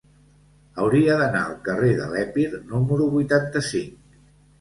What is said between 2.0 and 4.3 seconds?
l'Epir número vuitanta-cinc.